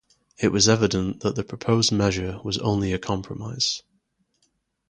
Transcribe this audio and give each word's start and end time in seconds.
It 0.39 0.51
was 0.51 0.67
evident 0.67 1.19
that 1.19 1.35
the 1.35 1.43
proposed 1.43 1.91
measure 1.91 2.39
was 2.43 2.57
only 2.57 2.91
a 2.91 2.97
compromise. 2.97 3.83